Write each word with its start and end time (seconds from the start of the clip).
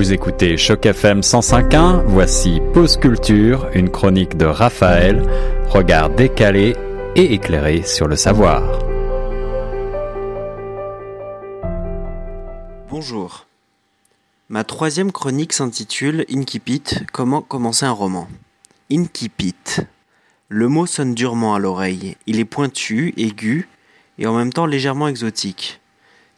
Vous 0.00 0.14
écoutez 0.14 0.56
Choc 0.56 0.86
FM 0.86 1.20
105.1, 1.20 2.04
voici 2.06 2.62
Pause 2.72 2.96
Culture, 2.96 3.68
une 3.74 3.90
chronique 3.90 4.38
de 4.38 4.46
Raphaël, 4.46 5.22
regard 5.68 6.08
décalé 6.08 6.74
et 7.16 7.34
éclairé 7.34 7.82
sur 7.82 8.08
le 8.08 8.16
savoir. 8.16 8.62
Bonjour. 12.88 13.46
Ma 14.48 14.64
troisième 14.64 15.12
chronique 15.12 15.52
s'intitule 15.52 16.24
Inkipit, 16.30 17.04
comment 17.12 17.42
commencer 17.42 17.84
un 17.84 17.92
roman. 17.92 18.26
Inkipit. 18.90 19.82
Le 20.48 20.68
mot 20.68 20.86
sonne 20.86 21.14
durement 21.14 21.54
à 21.54 21.58
l'oreille. 21.58 22.16
Il 22.26 22.40
est 22.40 22.46
pointu, 22.46 23.12
aigu 23.18 23.68
et 24.18 24.26
en 24.26 24.34
même 24.34 24.54
temps 24.54 24.64
légèrement 24.64 25.08
exotique. 25.08 25.82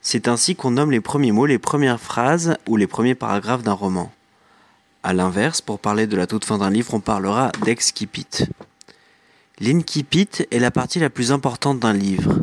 C'est 0.04 0.26
ainsi 0.26 0.56
qu'on 0.56 0.72
nomme 0.72 0.90
les 0.90 1.00
premiers 1.00 1.30
mots, 1.30 1.46
les 1.46 1.60
premières 1.60 2.00
phrases 2.00 2.56
ou 2.68 2.76
les 2.76 2.88
premiers 2.88 3.14
paragraphes 3.14 3.62
d'un 3.62 3.72
roman. 3.72 4.12
A 5.04 5.12
l'inverse, 5.12 5.60
pour 5.60 5.79
parler 5.79 6.08
de 6.08 6.16
la 6.16 6.26
toute 6.26 6.44
fin 6.44 6.58
d'un 6.58 6.70
livre, 6.70 6.93
on 6.94 7.00
parlera 7.00 7.52
d'excipit. 7.64 8.26
L'incipit 9.60 10.29
est 10.50 10.58
la 10.58 10.72
partie 10.72 10.98
la 10.98 11.08
plus 11.08 11.30
importante 11.30 11.79
d'un 11.79 11.93
livre. 11.93 12.40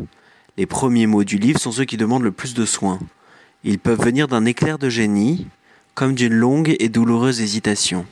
Les 0.56 0.64
premiers 0.64 1.06
mots 1.06 1.22
du 1.22 1.36
livre 1.36 1.60
sont 1.60 1.70
ceux 1.70 1.84
qui 1.84 1.98
demandent 1.98 2.22
le 2.22 2.32
plus 2.32 2.54
de 2.54 2.64
soin. 2.64 2.98
Ils 3.62 3.78
peuvent 3.78 4.02
venir 4.02 4.26
d'un 4.26 4.46
éclair 4.46 4.78
de 4.78 4.88
génie, 4.88 5.46
comme 5.94 6.14
d'une 6.14 6.32
longue 6.32 6.74
et 6.78 6.88
douloureuse 6.88 7.42
hésitation. 7.42 8.06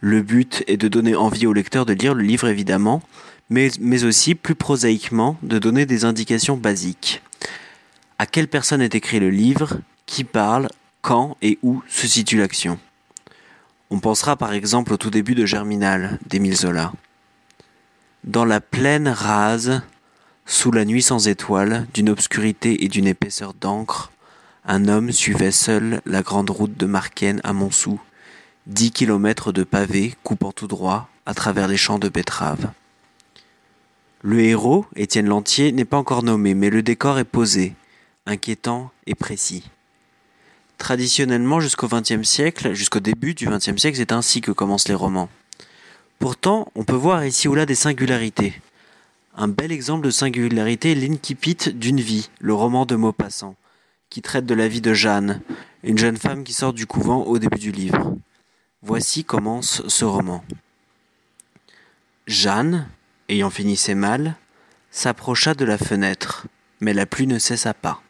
Le 0.00 0.22
but 0.22 0.64
est 0.66 0.78
de 0.78 0.88
donner 0.88 1.14
envie 1.14 1.46
au 1.46 1.52
lecteur 1.52 1.84
de 1.84 1.92
lire 1.92 2.14
le 2.14 2.22
livre 2.22 2.48
évidemment, 2.48 3.02
mais 3.50 4.04
aussi, 4.04 4.34
plus 4.34 4.54
prosaïquement, 4.54 5.36
de 5.42 5.58
donner 5.58 5.84
des 5.84 6.06
indications 6.06 6.56
basiques. 6.56 7.22
À 8.22 8.26
quelle 8.26 8.46
personne 8.46 8.80
est 8.82 8.94
écrit 8.94 9.18
le 9.18 9.30
livre? 9.30 9.80
Qui 10.06 10.22
parle? 10.22 10.68
Quand? 11.00 11.36
Et 11.42 11.58
où 11.64 11.82
se 11.88 12.06
situe 12.06 12.38
l'action? 12.38 12.78
On 13.90 13.98
pensera 13.98 14.36
par 14.36 14.52
exemple 14.52 14.92
au 14.92 14.96
tout 14.96 15.10
début 15.10 15.34
de 15.34 15.44
Germinal 15.44 16.20
d'Émile 16.28 16.54
Zola. 16.54 16.92
Dans 18.22 18.44
la 18.44 18.60
plaine 18.60 19.08
rase, 19.08 19.82
sous 20.46 20.70
la 20.70 20.84
nuit 20.84 21.02
sans 21.02 21.26
étoiles, 21.26 21.88
d'une 21.94 22.10
obscurité 22.10 22.84
et 22.84 22.88
d'une 22.88 23.08
épaisseur 23.08 23.54
d'encre, 23.54 24.12
un 24.64 24.86
homme 24.86 25.10
suivait 25.10 25.50
seul 25.50 26.00
la 26.06 26.22
grande 26.22 26.50
route 26.50 26.76
de 26.76 26.86
Marken 26.86 27.40
à 27.42 27.52
Montsou, 27.52 28.00
dix 28.68 28.92
kilomètres 28.92 29.50
de 29.50 29.64
pavés 29.64 30.14
coupant 30.22 30.52
tout 30.52 30.68
droit 30.68 31.08
à 31.26 31.34
travers 31.34 31.66
les 31.66 31.76
champs 31.76 31.98
de 31.98 32.08
betteraves. 32.08 32.70
Le 34.20 34.38
héros, 34.42 34.86
Étienne 34.94 35.26
Lantier, 35.26 35.72
n'est 35.72 35.84
pas 35.84 35.98
encore 35.98 36.22
nommé, 36.22 36.54
mais 36.54 36.70
le 36.70 36.84
décor 36.84 37.18
est 37.18 37.24
posé, 37.24 37.74
inquiétant 38.26 38.90
et 39.06 39.14
précis. 39.14 39.64
Traditionnellement, 40.78 41.60
jusqu'au 41.60 41.88
XXe 41.88 42.22
siècle, 42.22 42.72
jusqu'au 42.72 43.00
début 43.00 43.34
du 43.34 43.46
XXe 43.46 43.76
siècle, 43.76 43.96
c'est 43.96 44.12
ainsi 44.12 44.40
que 44.40 44.50
commencent 44.50 44.88
les 44.88 44.94
romans. 44.94 45.28
Pourtant, 46.18 46.70
on 46.74 46.84
peut 46.84 46.94
voir 46.94 47.24
ici 47.24 47.48
ou 47.48 47.54
là 47.54 47.66
des 47.66 47.74
singularités. 47.74 48.60
Un 49.34 49.48
bel 49.48 49.72
exemple 49.72 50.04
de 50.04 50.10
singularité 50.10 50.92
est 50.92 50.94
l'incipit 50.94 51.56
d'une 51.74 52.00
vie, 52.00 52.30
le 52.40 52.52
roman 52.52 52.84
de 52.84 52.96
Maupassant, 52.96 53.56
qui 54.10 54.22
traite 54.22 54.44
de 54.44 54.54
la 54.54 54.68
vie 54.68 54.80
de 54.80 54.92
Jeanne, 54.92 55.40
une 55.82 55.98
jeune 55.98 56.16
femme 56.16 56.44
qui 56.44 56.52
sort 56.52 56.72
du 56.72 56.86
couvent 56.86 57.22
au 57.24 57.38
début 57.38 57.58
du 57.58 57.72
livre. 57.72 58.14
Voici 58.82 59.24
commence 59.24 59.86
ce 59.88 60.04
roman. 60.04 60.44
Jeanne, 62.26 62.88
ayant 63.28 63.50
fini 63.50 63.76
ses 63.76 63.94
malles, 63.94 64.36
s'approcha 64.90 65.54
de 65.54 65.64
la 65.64 65.78
fenêtre, 65.78 66.46
mais 66.80 66.92
la 66.92 67.06
pluie 67.06 67.26
ne 67.26 67.38
cessa 67.38 67.72
pas. 67.72 68.02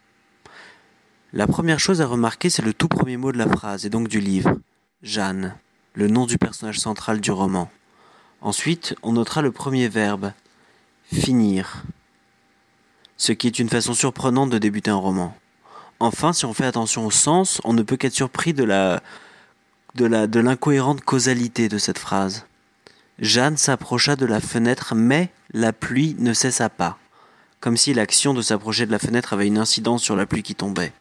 La 1.35 1.47
première 1.47 1.79
chose 1.79 1.99
à 1.99 2.05
remarquer, 2.05 2.51
c'est 2.51 2.61
le 2.61 2.75
tout 2.75 2.87
premier 2.87 3.17
mot 3.17 3.31
de 3.31 3.39
la 3.39 3.49
phrase, 3.49 3.87
et 3.87 3.89
donc 3.89 4.07
du 4.07 4.19
livre. 4.19 4.55
Jeanne, 5.01 5.55
le 5.95 6.07
nom 6.07 6.27
du 6.27 6.37
personnage 6.37 6.79
central 6.79 7.21
du 7.21 7.31
roman. 7.31 7.71
Ensuite, 8.41 8.95
on 9.01 9.13
notera 9.13 9.41
le 9.41 9.51
premier 9.51 9.87
verbe, 9.87 10.31
finir, 11.11 11.85
ce 13.17 13.31
qui 13.31 13.47
est 13.47 13.57
une 13.57 13.69
façon 13.69 13.95
surprenante 13.95 14.51
de 14.51 14.59
débuter 14.59 14.91
un 14.91 14.95
roman. 14.95 15.35
Enfin, 15.99 16.33
si 16.33 16.45
on 16.45 16.53
fait 16.53 16.67
attention 16.67 17.03
au 17.03 17.11
sens, 17.11 17.61
on 17.63 17.73
ne 17.73 17.81
peut 17.81 17.97
qu'être 17.97 18.13
surpris 18.13 18.53
de 18.53 18.63
la 18.63 19.01
de 19.95 20.39
l'incohérente 20.39 21.01
causalité 21.01 21.67
de 21.67 21.79
cette 21.79 21.99
phrase. 21.99 22.45
Jeanne 23.17 23.57
s'approcha 23.57 24.15
de 24.15 24.27
la 24.27 24.39
fenêtre, 24.39 24.93
mais 24.93 25.31
la 25.51 25.73
pluie 25.73 26.15
ne 26.19 26.33
cessa 26.33 26.69
pas, 26.69 26.99
comme 27.59 27.77
si 27.77 27.95
l'action 27.95 28.35
de 28.35 28.41
s'approcher 28.43 28.85
de 28.85 28.91
la 28.91 28.99
fenêtre 28.99 29.33
avait 29.33 29.47
une 29.47 29.57
incidence 29.57 30.03
sur 30.03 30.15
la 30.15 30.27
pluie 30.27 30.43
qui 30.43 30.53
tombait. 30.53 30.93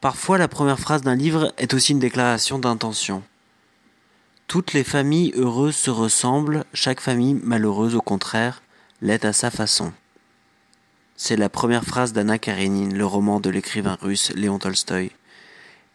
Parfois, 0.00 0.38
la 0.38 0.48
première 0.48 0.80
phrase 0.80 1.02
d'un 1.02 1.14
livre 1.14 1.52
est 1.58 1.74
aussi 1.74 1.92
une 1.92 1.98
déclaration 1.98 2.58
d'intention. 2.58 3.22
Toutes 4.46 4.72
les 4.72 4.82
familles 4.82 5.32
heureuses 5.36 5.76
se 5.76 5.90
ressemblent, 5.90 6.64
chaque 6.72 7.00
famille 7.00 7.34
malheureuse, 7.34 7.94
au 7.94 8.00
contraire, 8.00 8.62
l'est 9.02 9.24
à 9.24 9.32
sa 9.32 9.50
façon. 9.50 9.92
C'est 11.16 11.36
la 11.36 11.50
première 11.50 11.84
phrase 11.84 12.14
d'Anna 12.14 12.38
Karenine, 12.38 12.96
le 12.96 13.04
roman 13.04 13.40
de 13.40 13.50
l'écrivain 13.50 13.98
russe 14.00 14.32
Léon 14.34 14.58
Tolstoï. 14.58 15.10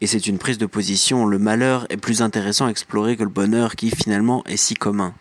Et 0.02 0.08
c'est 0.08 0.28
une 0.28 0.38
prise 0.38 0.60
de 0.60 0.68
position, 0.68 1.26
le 1.26 1.40
malheur 1.40 1.88
est 1.90 1.98
plus 1.98 2.22
intéressant 2.22 2.68
à 2.68 2.70
explorer 2.70 3.18
que 3.18 3.24
le 3.24 3.30
bonheur 3.30 3.76
qui 3.76 3.90
finalement 3.90 4.44
est 4.46 4.58
si 4.58 4.76
commun. 4.76 5.16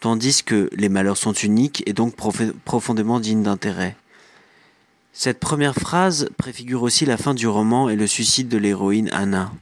Tandis 0.00 0.42
que 0.42 0.70
les 0.72 0.88
malheurs 0.88 1.18
sont 1.18 1.34
uniques 1.34 1.82
et 1.84 1.92
donc 1.92 2.16
profondément 2.64 3.20
dignes 3.20 3.42
d'intérêt. 3.42 3.94
Cette 5.12 5.40
première 5.40 5.74
phrase 5.74 6.28
préfigure 6.36 6.82
aussi 6.82 7.04
la 7.04 7.16
fin 7.16 7.34
du 7.34 7.48
roman 7.48 7.88
et 7.88 7.96
le 7.96 8.06
suicide 8.06 8.48
de 8.48 8.58
l'héroïne 8.58 9.10
Anna. 9.12 9.52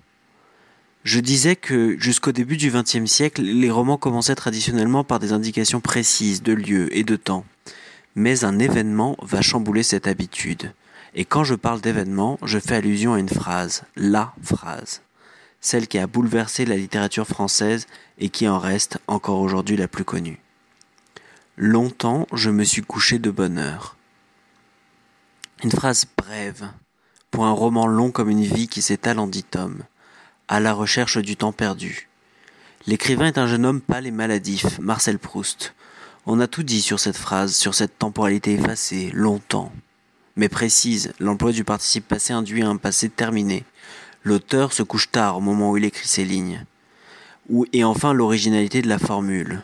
Je 1.04 1.20
disais 1.20 1.54
que 1.54 1.96
jusqu'au 2.00 2.32
début 2.32 2.56
du 2.56 2.70
XXe 2.70 3.06
siècle, 3.06 3.42
les 3.42 3.70
romans 3.70 3.96
commençaient 3.96 4.34
traditionnellement 4.34 5.04
par 5.04 5.20
des 5.20 5.32
indications 5.32 5.80
précises 5.80 6.42
de 6.42 6.52
lieu 6.52 6.94
et 6.96 7.04
de 7.04 7.14
temps. 7.14 7.44
Mais 8.16 8.44
un 8.44 8.58
événement 8.58 9.16
va 9.22 9.40
chambouler 9.40 9.84
cette 9.84 10.08
habitude. 10.08 10.72
Et 11.14 11.24
quand 11.24 11.44
je 11.44 11.54
parle 11.54 11.80
d'événement, 11.80 12.38
je 12.42 12.58
fais 12.58 12.74
allusion 12.74 13.14
à 13.14 13.20
une 13.20 13.28
phrase, 13.28 13.84
la 13.94 14.34
phrase, 14.42 15.00
celle 15.60 15.86
qui 15.86 15.98
a 15.98 16.06
bouleversé 16.06 16.66
la 16.66 16.76
littérature 16.76 17.26
française 17.26 17.86
et 18.18 18.28
qui 18.28 18.48
en 18.48 18.58
reste 18.58 18.98
encore 19.06 19.40
aujourd'hui 19.40 19.76
la 19.76 19.88
plus 19.88 20.04
connue. 20.04 20.40
Longtemps, 21.56 22.26
je 22.32 22.50
me 22.50 22.64
suis 22.64 22.82
couché 22.82 23.18
de 23.18 23.30
bonne 23.30 23.58
heure. 23.58 23.96
Une 25.64 25.70
phrase 25.70 26.04
brève 26.18 26.68
pour 27.30 27.46
un 27.46 27.52
roman 27.52 27.86
long 27.86 28.10
comme 28.10 28.28
une 28.28 28.44
vie 28.44 28.68
qui 28.68 28.82
s'étale 28.82 29.18
en 29.18 29.26
dix 29.26 29.42
tomes, 29.42 29.84
à 30.48 30.60
la 30.60 30.74
recherche 30.74 31.16
du 31.16 31.36
temps 31.36 31.52
perdu. 31.52 32.10
L'écrivain 32.86 33.28
est 33.28 33.38
un 33.38 33.46
jeune 33.46 33.64
homme 33.64 33.80
pâle 33.80 34.06
et 34.06 34.10
maladif, 34.10 34.78
Marcel 34.80 35.18
Proust. 35.18 35.74
On 36.26 36.40
a 36.40 36.46
tout 36.46 36.62
dit 36.62 36.82
sur 36.82 37.00
cette 37.00 37.16
phrase, 37.16 37.54
sur 37.54 37.74
cette 37.74 37.98
temporalité 37.98 38.52
effacée, 38.52 39.10
longtemps. 39.14 39.72
Mais 40.36 40.50
précise, 40.50 41.14
l'emploi 41.20 41.52
du 41.52 41.64
participe 41.64 42.06
passé 42.06 42.34
induit 42.34 42.62
un 42.62 42.76
passé 42.76 43.08
terminé. 43.08 43.64
L'auteur 44.24 44.74
se 44.74 44.82
couche 44.82 45.10
tard 45.10 45.38
au 45.38 45.40
moment 45.40 45.70
où 45.70 45.78
il 45.78 45.86
écrit 45.86 46.06
ces 46.06 46.26
lignes. 46.26 46.66
Et 47.72 47.82
enfin 47.82 48.12
l'originalité 48.12 48.82
de 48.82 48.88
la 48.88 48.98
formule. 48.98 49.62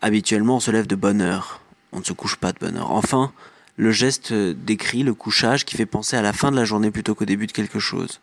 Habituellement 0.00 0.56
on 0.56 0.60
se 0.60 0.70
lève 0.70 0.86
de 0.86 0.96
bonne 0.96 1.20
heure. 1.20 1.60
On 1.92 1.98
ne 1.98 2.04
se 2.04 2.14
couche 2.14 2.36
pas 2.36 2.52
de 2.52 2.58
bonne 2.58 2.78
heure. 2.78 2.92
Enfin, 2.92 3.32
le 3.78 3.92
geste 3.92 4.32
décrit 4.32 5.04
le 5.04 5.14
couchage 5.14 5.64
qui 5.64 5.76
fait 5.76 5.86
penser 5.86 6.16
à 6.16 6.22
la 6.22 6.32
fin 6.32 6.50
de 6.50 6.56
la 6.56 6.64
journée 6.64 6.90
plutôt 6.90 7.14
qu'au 7.14 7.24
début 7.24 7.46
de 7.46 7.52
quelque 7.52 7.78
chose. 7.78 8.20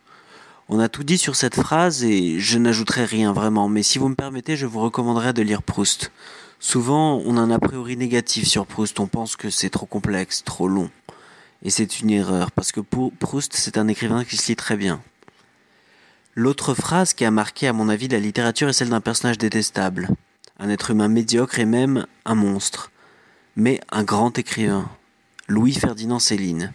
On 0.68 0.80
a 0.80 0.90
tout 0.90 1.06
dit 1.06 1.18
sur 1.18 1.38
cette 1.38 1.56
phrase 1.56 2.04
et 2.04 2.40
je 2.40 2.58
n'ajouterai 2.58 3.06
rien 3.06 3.32
vraiment, 3.32 3.70
mais 3.70 3.82
si 3.82 3.98
vous 3.98 4.10
me 4.10 4.16
permettez, 4.16 4.58
je 4.58 4.66
vous 4.66 4.82
recommanderais 4.82 5.32
de 5.32 5.42
lire 5.42 5.64
Proust. 5.64 6.12
Souvent, 6.60 7.22
on 7.26 7.38
a 7.38 7.40
un 7.40 7.52
a 7.52 7.60
priori 7.60 7.96
négatif 7.96 8.46
sur 8.48 8.66
Proust, 8.66 9.00
on 9.00 9.08
pense 9.08 9.38
que 9.38 9.50
c'est 9.50 9.70
trop 9.70 9.86
complexe, 9.86 10.44
trop 10.44 10.68
long. 10.68 10.90
Et 11.64 11.70
c'est 11.70 12.02
une 12.02 12.10
erreur, 12.10 12.52
parce 12.52 12.74
que 12.74 12.82
pour 12.82 13.14
Proust, 13.14 13.54
c'est 13.54 13.78
un 13.78 13.88
écrivain 13.88 14.26
qui 14.26 14.36
se 14.36 14.48
lit 14.48 14.58
très 14.58 14.76
bien. 14.76 15.02
L'autre 16.34 16.74
phrase 16.74 17.14
qui 17.14 17.24
a 17.24 17.32
marqué, 17.32 17.68
à 17.70 17.74
mon 17.74 17.88
avis, 17.88 18.10
la 18.10 18.20
littérature 18.20 18.68
est 18.68 18.74
celle 18.74 18.90
d'un 18.90 19.00
personnage 19.00 19.38
détestable. 19.38 20.10
Un 20.60 20.70
être 20.70 20.92
humain 20.92 21.08
médiocre 21.08 21.60
et 21.60 21.66
même 21.66 22.08
un 22.26 22.36
monstre. 22.36 22.92
Mais 23.56 23.80
un 23.90 24.04
grand 24.04 24.38
écrivain. 24.38 24.90
Louis-Ferdinand 25.48 26.18
Céline. 26.18 26.74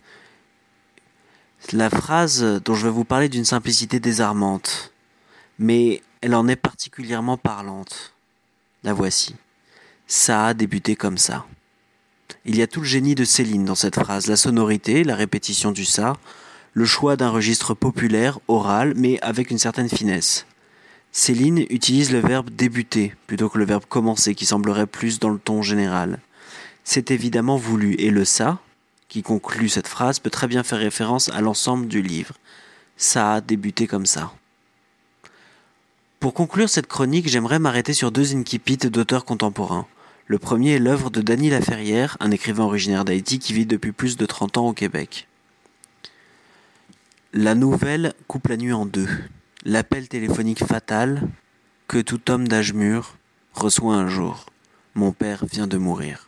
La 1.72 1.90
phrase 1.90 2.60
dont 2.64 2.74
je 2.74 2.86
vais 2.86 2.92
vous 2.92 3.04
parler 3.04 3.28
d'une 3.28 3.44
simplicité 3.44 3.98
désarmante, 3.98 4.92
mais 5.58 6.02
elle 6.20 6.36
en 6.36 6.46
est 6.46 6.56
particulièrement 6.56 7.36
parlante. 7.36 8.14
La 8.84 8.92
voici. 8.92 9.34
Ça 10.06 10.46
a 10.46 10.54
débuté 10.54 10.94
comme 10.94 11.18
ça. 11.18 11.46
Il 12.44 12.56
y 12.56 12.62
a 12.62 12.68
tout 12.68 12.80
le 12.80 12.86
génie 12.86 13.16
de 13.16 13.24
Céline 13.24 13.64
dans 13.64 13.74
cette 13.74 13.98
phrase, 13.98 14.28
la 14.28 14.36
sonorité, 14.36 15.02
la 15.02 15.16
répétition 15.16 15.72
du 15.72 15.84
ça, 15.84 16.16
le 16.72 16.84
choix 16.84 17.16
d'un 17.16 17.30
registre 17.30 17.74
populaire, 17.74 18.38
oral, 18.46 18.94
mais 18.96 19.20
avec 19.20 19.50
une 19.50 19.58
certaine 19.58 19.88
finesse. 19.88 20.46
Céline 21.10 21.66
utilise 21.70 22.12
le 22.12 22.20
verbe 22.20 22.50
débuter 22.50 23.14
plutôt 23.26 23.48
que 23.48 23.58
le 23.58 23.64
verbe 23.64 23.84
commencer 23.88 24.36
qui 24.36 24.46
semblerait 24.46 24.86
plus 24.86 25.18
dans 25.18 25.30
le 25.30 25.38
ton 25.40 25.60
général 25.60 26.20
c'est 26.92 27.12
évidemment 27.12 27.56
voulu, 27.56 27.94
et 28.00 28.10
le 28.10 28.24
ça, 28.24 28.58
qui 29.08 29.22
conclut 29.22 29.68
cette 29.68 29.86
phrase, 29.86 30.18
peut 30.18 30.28
très 30.28 30.48
bien 30.48 30.64
faire 30.64 30.80
référence 30.80 31.28
à 31.28 31.40
l'ensemble 31.40 31.86
du 31.86 32.02
livre. 32.02 32.34
Ça 32.96 33.34
a 33.34 33.40
débuté 33.40 33.86
comme 33.86 34.06
ça. 34.06 34.32
Pour 36.18 36.34
conclure 36.34 36.68
cette 36.68 36.88
chronique, 36.88 37.28
j'aimerais 37.28 37.60
m'arrêter 37.60 37.92
sur 37.92 38.10
deux 38.10 38.34
incipits 38.34 38.76
d'auteurs 38.76 39.24
contemporains. 39.24 39.86
Le 40.26 40.40
premier 40.40 40.72
est 40.72 40.78
l'œuvre 40.80 41.10
de 41.10 41.20
Dany 41.20 41.50
Laferrière, 41.50 42.16
un 42.18 42.32
écrivain 42.32 42.64
originaire 42.64 43.04
d'Haïti 43.04 43.38
qui 43.38 43.52
vit 43.52 43.66
depuis 43.66 43.92
plus 43.92 44.16
de 44.16 44.26
30 44.26 44.56
ans 44.56 44.66
au 44.66 44.72
Québec. 44.72 45.28
La 47.32 47.54
nouvelle 47.54 48.14
coupe 48.26 48.48
la 48.48 48.56
nuit 48.56 48.72
en 48.72 48.84
deux. 48.84 49.08
L'appel 49.64 50.08
téléphonique 50.08 50.64
fatal 50.64 51.22
que 51.86 51.98
tout 51.98 52.32
homme 52.32 52.48
d'âge 52.48 52.72
mûr 52.72 53.16
reçoit 53.54 53.94
un 53.94 54.08
jour. 54.08 54.46
Mon 54.96 55.12
père 55.12 55.46
vient 55.46 55.68
de 55.68 55.78
mourir. 55.78 56.26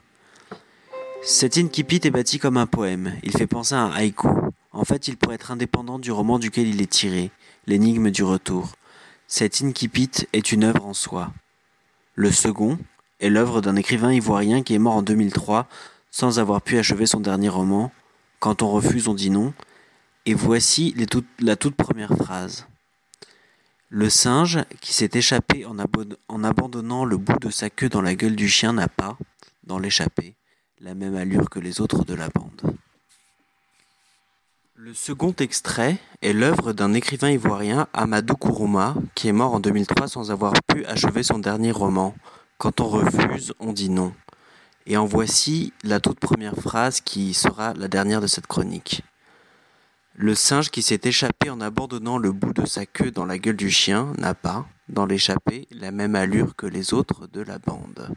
Cet 1.24 1.56
incipit 1.56 2.00
est 2.02 2.10
bâti 2.10 2.40
comme 2.40 2.56
un 2.56 2.66
poème. 2.66 3.14
Il 3.22 3.30
fait 3.30 3.46
penser 3.46 3.76
à 3.76 3.82
un 3.82 3.92
haïku. 3.92 4.26
En 4.72 4.84
fait, 4.84 5.06
il 5.06 5.16
pourrait 5.16 5.36
être 5.36 5.52
indépendant 5.52 6.00
du 6.00 6.10
roman 6.10 6.40
duquel 6.40 6.66
il 6.66 6.82
est 6.82 6.90
tiré, 6.90 7.30
L'énigme 7.68 8.10
du 8.10 8.24
retour. 8.24 8.72
Cet 9.28 9.62
incipit 9.62 10.10
est 10.32 10.50
une 10.50 10.64
œuvre 10.64 10.84
en 10.84 10.94
soi. 10.94 11.32
Le 12.16 12.32
second 12.32 12.76
est 13.20 13.30
l'œuvre 13.30 13.60
d'un 13.60 13.76
écrivain 13.76 14.12
ivoirien 14.12 14.64
qui 14.64 14.74
est 14.74 14.80
mort 14.80 14.96
en 14.96 15.02
2003 15.02 15.68
sans 16.10 16.40
avoir 16.40 16.60
pu 16.60 16.76
achever 16.76 17.06
son 17.06 17.20
dernier 17.20 17.48
roman. 17.48 17.92
Quand 18.40 18.62
on 18.62 18.70
refuse, 18.70 19.06
on 19.06 19.14
dit 19.14 19.30
non. 19.30 19.54
Et 20.26 20.34
voici 20.34 20.92
la 21.38 21.54
toute 21.54 21.76
première 21.76 22.16
phrase. 22.16 22.66
Le 23.90 24.10
singe, 24.10 24.58
qui 24.80 24.92
s'est 24.92 25.10
échappé 25.14 25.66
en, 25.66 25.76
en, 26.28 26.44
abandonnant 26.44 27.04
le 27.04 27.16
bout 27.16 27.38
de 27.38 27.50
sa 27.50 27.70
queue 27.70 27.88
dans 27.88 28.02
la 28.02 28.16
gueule 28.16 28.34
du 28.34 28.48
chien, 28.48 28.72
n'a 28.72 28.88
pas, 28.88 29.16
dans 29.64 29.78
l'échappée, 29.78 30.34
la 30.82 30.94
même 30.94 31.14
allure 31.14 31.48
que 31.48 31.60
les 31.60 31.80
autres 31.80 32.04
de 32.04 32.14
la 32.14 32.28
bande. 32.28 32.74
Le 34.74 34.92
second 34.94 35.32
extrait 35.38 35.98
est 36.22 36.32
l'œuvre 36.32 36.72
d'un 36.72 36.92
écrivain 36.92 37.30
ivoirien, 37.30 37.86
Amadou 37.92 38.34
Kourouma, 38.34 38.96
qui 39.14 39.28
est 39.28 39.32
mort 39.32 39.54
en 39.54 39.60
2003 39.60 40.08
sans 40.08 40.32
avoir 40.32 40.54
pu 40.66 40.84
achever 40.86 41.22
son 41.22 41.38
dernier 41.38 41.70
roman. 41.70 42.16
Quand 42.58 42.80
on 42.80 42.88
refuse, 42.88 43.54
on 43.60 43.72
dit 43.72 43.90
non. 43.90 44.12
Et 44.86 44.96
en 44.96 45.06
voici 45.06 45.72
la 45.84 46.00
toute 46.00 46.18
première 46.18 46.56
phrase 46.56 47.00
qui 47.00 47.32
sera 47.32 47.74
la 47.74 47.86
dernière 47.86 48.20
de 48.20 48.26
cette 48.26 48.48
chronique. 48.48 49.04
Le 50.16 50.34
singe 50.34 50.70
qui 50.70 50.82
s'est 50.82 51.00
échappé 51.04 51.48
en 51.48 51.60
abandonnant 51.60 52.18
le 52.18 52.32
bout 52.32 52.52
de 52.52 52.66
sa 52.66 52.86
queue 52.86 53.12
dans 53.12 53.24
la 53.24 53.38
gueule 53.38 53.56
du 53.56 53.70
chien 53.70 54.12
n'a 54.18 54.34
pas, 54.34 54.66
dans 54.88 55.06
l'échappée, 55.06 55.68
la 55.70 55.92
même 55.92 56.16
allure 56.16 56.56
que 56.56 56.66
les 56.66 56.92
autres 56.92 57.28
de 57.28 57.40
la 57.40 57.60
bande. 57.60 58.12